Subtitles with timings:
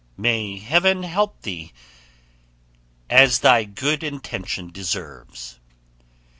[0.17, 1.73] May heaven help thee
[3.07, 5.59] as thy good intention deserves."